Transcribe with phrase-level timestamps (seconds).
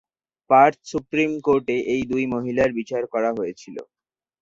[0.49, 3.77] Partha supreme কোর্টে এই দুই মহিলার বিচার করা হয়েছিল।